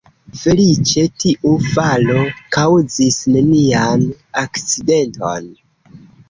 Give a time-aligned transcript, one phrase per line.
[0.43, 2.23] Feliĉe tiu falo
[2.55, 4.07] kaŭzis nenian
[4.45, 5.53] akcidenton.